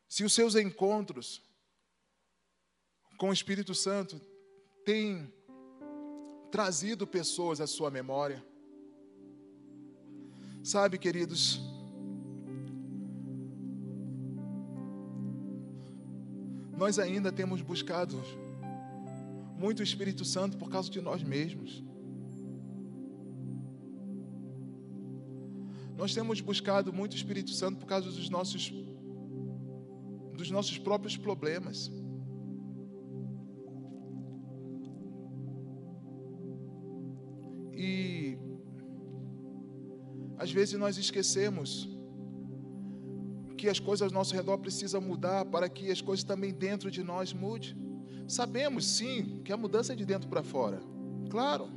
[0.08, 1.42] Se os seus encontros
[3.18, 4.18] com o Espírito Santo
[4.82, 5.30] têm
[6.50, 8.42] trazido pessoas à sua memória.
[10.64, 11.69] Sabe, queridos,
[16.80, 18.16] nós ainda temos buscado
[19.58, 21.84] muito o Espírito Santo por causa de nós mesmos.
[25.94, 28.72] Nós temos buscado muito o Espírito Santo por causa dos nossos
[30.38, 31.92] dos nossos próprios problemas.
[37.74, 38.38] E
[40.38, 41.99] às vezes nós esquecemos
[43.60, 47.02] que as coisas ao nosso redor precisam mudar para que as coisas também dentro de
[47.02, 47.76] nós mudem.
[48.26, 50.80] Sabemos sim que a mudança é de dentro para fora,
[51.28, 51.68] claro.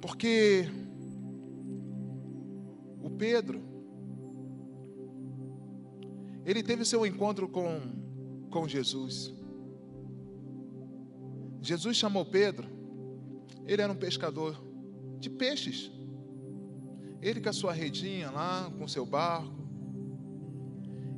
[0.00, 0.68] Porque
[3.16, 3.62] Pedro,
[6.44, 7.80] ele teve o seu encontro com,
[8.50, 9.32] com Jesus.
[11.62, 12.66] Jesus chamou Pedro,
[13.64, 14.60] ele era um pescador
[15.20, 15.92] de peixes.
[17.24, 19.66] Ele com a sua redinha lá, com o seu barco.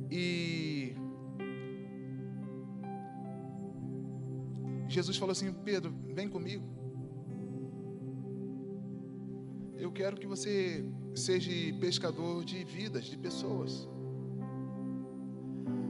[0.09, 0.95] E
[4.87, 6.63] Jesus falou assim: Pedro, vem comigo.
[9.75, 13.85] Eu quero que você seja pescador de vidas, de pessoas.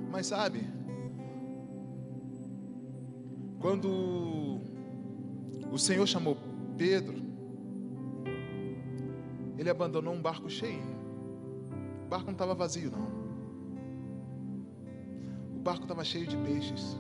[0.09, 0.68] Mas sabe,
[3.59, 4.59] quando
[5.72, 6.36] o Senhor chamou
[6.76, 7.26] Pedro,
[9.68, 10.82] ele abandonou um barco cheio.
[12.05, 13.05] O barco não estava vazio, não.
[15.57, 16.97] O barco estava cheio de peixes.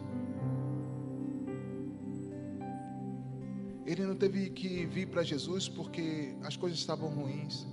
[3.85, 7.65] Ele não teve que vir para Jesus porque as coisas estavam ruins.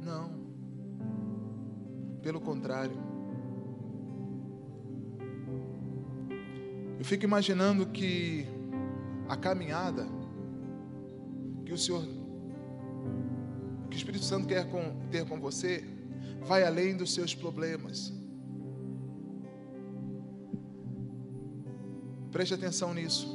[0.00, 0.32] Não.
[2.20, 2.96] Pelo contrário.
[6.98, 8.44] Eu fico imaginando que
[9.28, 10.04] a caminhada
[11.64, 12.04] que o Senhor,
[14.02, 15.84] Espírito Santo quer com, ter com você,
[16.40, 18.12] vai além dos seus problemas.
[22.32, 23.28] Preste atenção nisso.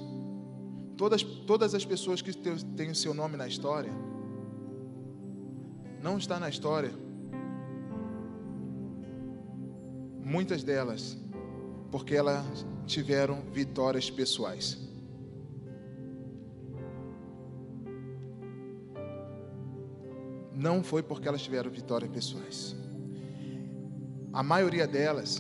[0.98, 3.94] Todas, todas as pessoas que têm o seu nome na história,
[6.04, 6.92] não está na história.
[10.22, 11.18] Muitas delas,
[11.92, 14.87] porque elas tiveram vitórias pessoais.
[20.58, 22.76] Não foi porque elas tiveram vitórias pessoais.
[24.34, 25.40] A maioria delas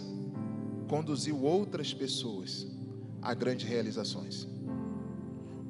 [0.88, 2.68] conduziu outras pessoas
[3.20, 4.47] a grandes realizações,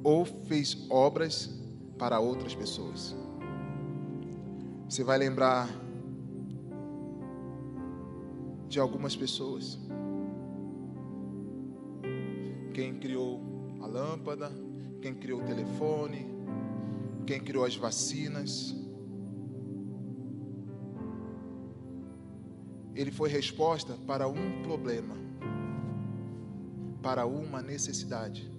[0.04, 1.50] ou fez obras
[1.96, 3.16] para outras pessoas.
[4.86, 5.68] Você vai lembrar
[8.68, 9.78] de algumas pessoas
[12.74, 13.40] quem criou
[13.80, 14.52] a lâmpada,
[15.00, 16.26] quem criou o telefone,
[17.26, 18.77] quem criou as vacinas.
[23.00, 25.14] Ele foi resposta para um problema,
[27.00, 28.50] para uma necessidade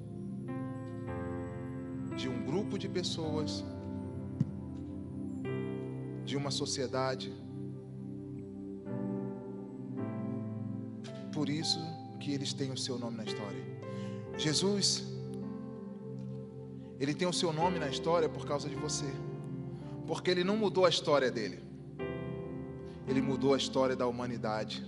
[2.16, 3.66] de um grupo de pessoas,
[6.24, 7.30] de uma sociedade.
[11.34, 11.82] Por isso
[12.22, 13.64] que eles têm o seu nome na história.
[14.38, 15.04] Jesus,
[16.98, 19.12] ele tem o seu nome na história por causa de você,
[20.08, 21.60] porque ele não mudou a história dele,
[23.10, 24.86] ele mudou a história da humanidade.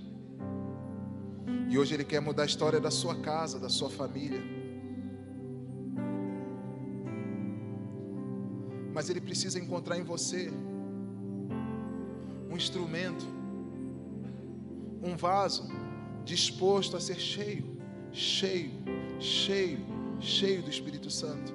[1.70, 4.42] E hoje ele quer mudar a história da sua casa, da sua família.
[8.94, 10.52] Mas ele precisa encontrar em você
[12.50, 13.26] um instrumento,
[15.02, 15.70] um vaso
[16.24, 17.66] disposto a ser cheio,
[18.12, 18.72] cheio
[19.22, 19.80] cheio,
[20.20, 21.54] cheio do Espírito Santo.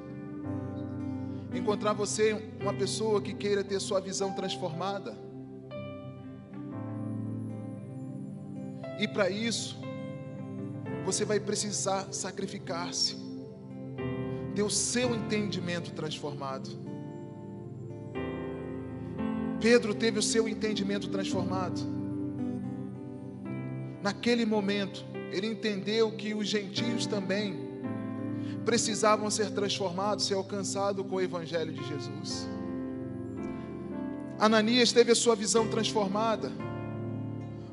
[1.53, 5.26] Encontrar você uma pessoa que queira ter sua visão transformada.
[8.99, 9.79] E para isso,
[11.05, 13.17] você vai precisar sacrificar-se,
[14.55, 16.71] ter o seu entendimento transformado.
[19.61, 21.81] Pedro teve o seu entendimento transformado.
[24.03, 27.67] Naquele momento, ele entendeu que os gentios também
[28.65, 32.49] precisavam ser transformados, ser alcançados com o Evangelho de Jesus.
[34.39, 36.51] Ananias teve a sua visão transformada,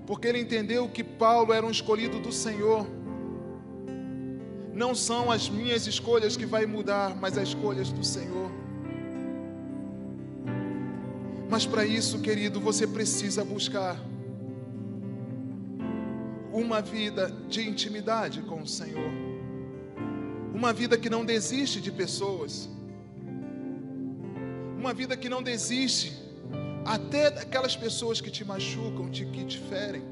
[0.05, 2.85] porque ele entendeu que Paulo era um escolhido do Senhor.
[4.73, 8.51] Não são as minhas escolhas que vai mudar, mas as escolhas do Senhor.
[11.49, 13.99] Mas para isso, querido, você precisa buscar
[16.51, 19.11] uma vida de intimidade com o Senhor,
[20.53, 22.69] uma vida que não desiste de pessoas,
[24.77, 26.22] uma vida que não desiste
[26.85, 30.03] até daquelas pessoas que te machucam, que te ferem.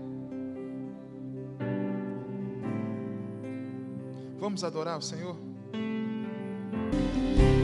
[4.40, 5.38] Vamos adorar o Senhor?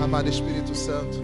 [0.01, 1.19] Amado Espírito Santo,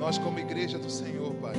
[0.00, 1.54] nós, como igreja do Senhor, Pai.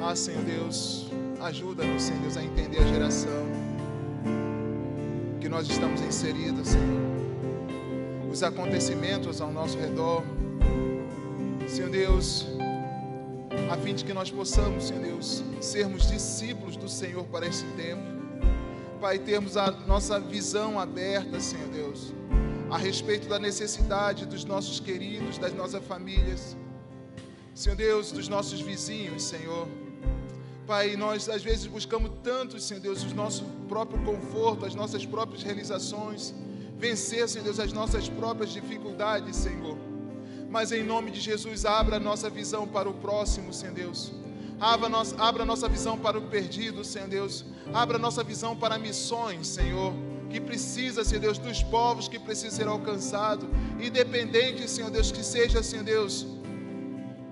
[0.00, 1.10] Ah, Senhor Deus,
[1.40, 3.44] ajuda-nos, Senhor Deus, a entender a geração
[5.40, 7.25] que nós estamos inseridos, Senhor.
[8.36, 10.22] Os acontecimentos ao nosso redor,
[11.66, 12.46] Senhor Deus,
[13.72, 18.02] a fim de que nós possamos, Senhor Deus, sermos discípulos do Senhor para esse tempo.
[19.00, 22.12] Pai, termos a nossa visão aberta, Senhor Deus,
[22.70, 26.54] a respeito da necessidade dos nossos queridos, das nossas famílias
[27.54, 29.66] Senhor Deus, dos nossos vizinhos, Senhor.
[30.66, 35.42] Pai, nós às vezes buscamos tanto, Senhor Deus, o nosso próprio conforto, as nossas próprias
[35.42, 36.34] realizações,
[36.78, 39.76] vencer, Senhor Deus, as nossas próprias dificuldades, Senhor.
[40.48, 44.12] Mas em nome de Jesus, abra a nossa visão para o próximo, Senhor Deus.
[44.60, 47.44] Abra, nossa, abra nossa visão para o perdido, Senhor Deus.
[47.74, 49.92] Abra nossa visão para missões, Senhor.
[50.30, 53.48] Que precisa, Senhor Deus, dos povos que precisa ser alcançado.
[53.80, 56.26] Independente, Senhor Deus, que seja, Senhor Deus,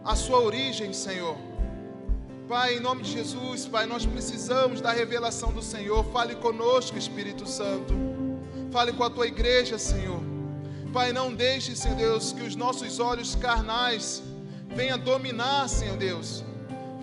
[0.05, 1.37] a sua origem, Senhor.
[2.47, 6.05] Pai, em nome de Jesus, Pai, nós precisamos da revelação do Senhor.
[6.13, 8.14] Fale conosco, Espírito Santo.
[8.75, 10.21] Fale com a tua igreja, Senhor.
[10.93, 14.21] Pai, não deixe, Senhor Deus, que os nossos olhos carnais
[14.75, 16.45] venham dominar, Senhor Deus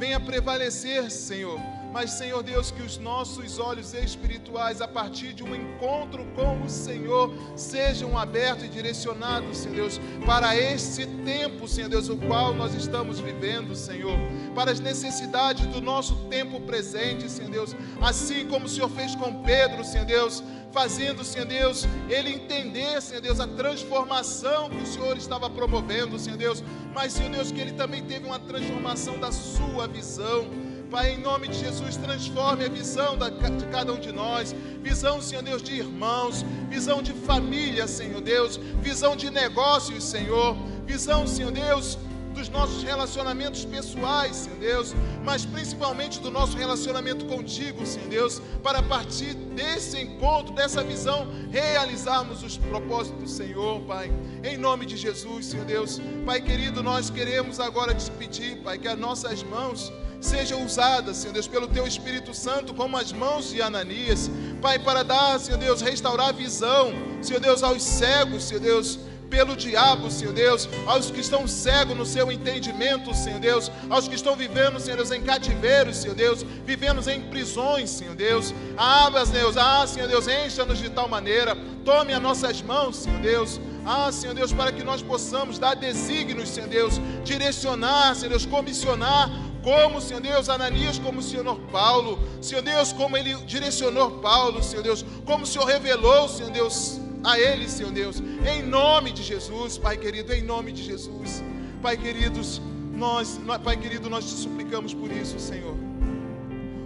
[0.01, 1.59] venha prevalecer, Senhor.
[1.93, 6.69] Mas, Senhor Deus, que os nossos olhos espirituais, a partir de um encontro com o
[6.69, 12.73] Senhor, sejam abertos e direcionados, Senhor Deus, para esse tempo, Senhor Deus, o qual nós
[12.73, 14.17] estamos vivendo, Senhor,
[14.55, 19.43] para as necessidades do nosso tempo presente, Senhor Deus, assim como o Senhor fez com
[19.43, 20.41] Pedro, Senhor Deus,
[20.71, 26.37] fazendo, Senhor Deus, ele entender, Senhor Deus, a transformação que o Senhor estava promovendo, Senhor
[26.37, 26.63] Deus,
[26.93, 30.49] mas, Senhor Deus, que ele também teve uma transformação da sua visão.
[30.89, 35.41] Pai, em nome de Jesus, transforme a visão de cada um de nós, visão, Senhor
[35.41, 41.97] Deus, de irmãos, visão de família, Senhor Deus, visão de negócios, Senhor, visão, Senhor Deus,
[42.41, 48.81] dos nossos relacionamentos pessoais, Senhor Deus, mas principalmente do nosso relacionamento contigo, Senhor Deus, para
[48.81, 54.11] partir desse encontro, dessa visão, realizarmos os propósitos do Senhor, Pai.
[54.43, 56.01] Em nome de Jesus, Senhor Deus.
[56.25, 61.33] Pai querido, nós queremos agora te pedir, Pai, que as nossas mãos sejam usadas, Senhor
[61.33, 65.79] Deus, pelo Teu Espírito Santo, como as mãos de Ananias, Pai, para dar, Senhor Deus,
[65.81, 68.97] restaurar a visão, Senhor Deus, aos cegos, Senhor Deus,
[69.31, 74.15] pelo diabo, Senhor Deus, aos que estão cegos no seu entendimento, Senhor Deus, aos que
[74.15, 78.53] estão vivendo, Senhor Deus, em cativeiro, Senhor Deus, vivendo em prisões, Senhor Deus.
[78.77, 81.55] Abra, Deus, ah, Senhor Deus, encha-nos de tal maneira,
[81.85, 83.59] tome as nossas mãos, Senhor Deus.
[83.85, 89.31] Ah, Senhor Deus, para que nós possamos dar desígnios, Senhor Deus, direcionar, Senhor Deus, comissionar
[89.63, 94.83] como, Senhor Deus, Ananias, como o Senhor Paulo, Senhor Deus, como ele direcionou Paulo, Senhor
[94.83, 99.77] Deus, como o Senhor revelou, Senhor Deus, a Ele, Senhor Deus, em nome de Jesus,
[99.77, 101.43] Pai querido, em nome de Jesus,
[101.81, 102.61] Pai queridos,
[102.93, 105.75] nós, Pai querido, nós te suplicamos por isso, Senhor.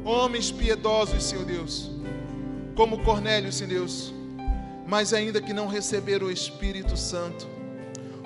[0.03, 1.89] Homens piedosos, Senhor Deus,
[2.75, 4.13] como Cornélio, Senhor Deus,
[4.87, 7.47] mas ainda que não receberam o Espírito Santo,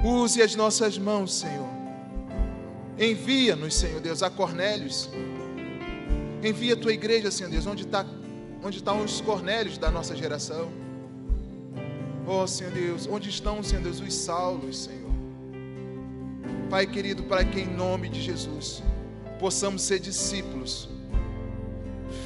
[0.03, 1.67] use as nossas mãos, Senhor.
[2.99, 5.09] Envia-nos, Senhor Deus, a Cornélios.
[6.43, 8.05] Envia a tua igreja, Senhor Deus, onde, está,
[8.61, 10.69] onde estão os Cornélios da nossa geração.
[12.31, 15.09] Oh, Senhor Deus, onde estão, Senhor Deus, os Saulos, Senhor?
[16.69, 18.83] Pai querido, para que em nome de Jesus
[19.39, 20.87] possamos ser discípulos,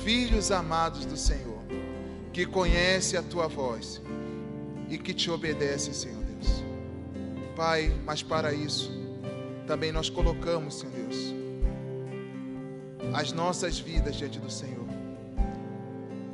[0.03, 1.57] filhos amados do Senhor,
[2.33, 4.01] que conhece a tua voz
[4.89, 6.61] e que te obedece, Senhor Deus.
[7.55, 8.91] Pai, mas para isso
[9.65, 11.33] também nós colocamos, Senhor Deus,
[13.13, 14.85] as nossas vidas diante do Senhor.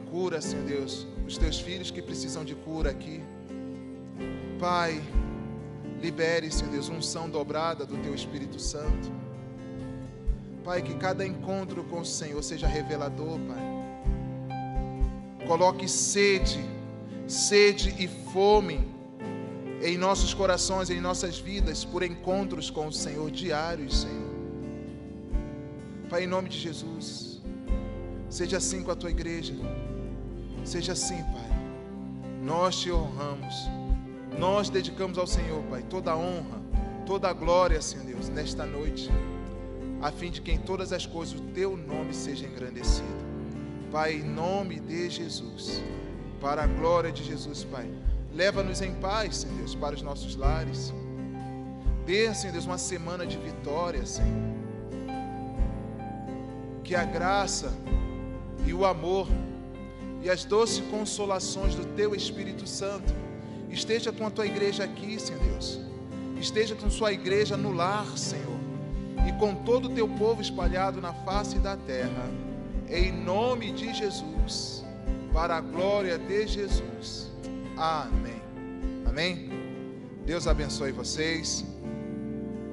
[0.09, 3.21] Cura, Senhor Deus, os teus filhos que precisam de cura aqui.
[4.59, 5.01] Pai,
[6.01, 9.09] libere, Senhor Deus, unção dobrada do Teu Espírito Santo.
[10.65, 13.69] Pai, que cada encontro com o Senhor seja revelador, Pai.
[15.47, 16.59] Coloque sede,
[17.25, 18.85] sede e fome
[19.81, 24.29] em nossos corações, em nossas vidas, por encontros com o Senhor diários, Senhor.
[26.09, 27.41] Pai, em nome de Jesus,
[28.29, 29.53] seja assim com a tua igreja,
[30.65, 31.49] seja assim, Pai.
[32.43, 33.55] Nós te honramos.
[34.37, 36.61] Nós dedicamos ao Senhor, Pai, toda a honra,
[37.05, 39.09] toda a glória, Senhor Deus, nesta noite,
[40.01, 43.27] a fim de que em todas as coisas o teu nome seja engrandecido.
[43.91, 45.81] Pai, em nome de Jesus,
[46.39, 47.89] para a glória de Jesus, Pai,
[48.33, 50.93] leva-nos em paz, Senhor Deus, para os nossos lares.
[52.05, 54.29] Dê, Senhor Deus, uma semana de vitória, Senhor.
[56.83, 57.73] Que a graça
[58.65, 59.27] e o amor
[60.21, 63.13] e as doces consolações do Teu Espírito Santo
[63.69, 65.79] Esteja com a tua igreja aqui, Senhor Deus.
[66.39, 68.59] Esteja com sua igreja no lar, Senhor.
[69.27, 72.29] E com todo o teu povo espalhado na face da terra.
[72.89, 74.83] Em nome de Jesus.
[75.33, 77.29] Para a glória de Jesus.
[77.77, 78.41] Amém.
[79.05, 79.49] Amém.
[80.25, 81.65] Deus abençoe vocês.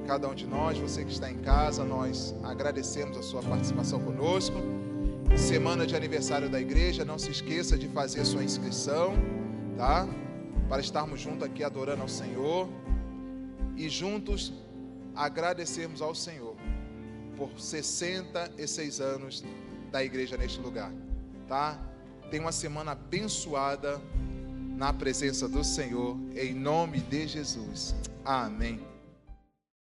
[0.07, 4.55] Cada um de nós, você que está em casa, nós agradecemos a sua participação conosco.
[5.35, 9.13] Semana de aniversário da igreja, não se esqueça de fazer a sua inscrição,
[9.75, 10.07] tá?
[10.67, 12.69] Para estarmos juntos aqui adorando ao Senhor
[13.75, 14.53] e juntos
[15.15, 16.55] agradecermos ao Senhor
[17.35, 19.43] por 66 anos
[19.91, 20.91] da igreja neste lugar,
[21.47, 21.79] tá?
[22.29, 24.01] Tenha uma semana abençoada
[24.75, 27.95] na presença do Senhor, em nome de Jesus.
[28.25, 28.86] Amém.